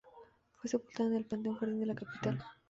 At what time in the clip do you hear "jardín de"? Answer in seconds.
1.57-1.85